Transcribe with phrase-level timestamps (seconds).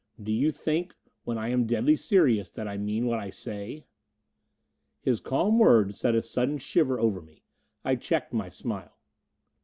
[0.19, 0.95] Do you think,
[1.25, 3.85] when I am deadly serious, that I mean what I say?"
[5.03, 7.43] His calm words set a sudden shiver over me.
[7.85, 8.97] I checked my smile.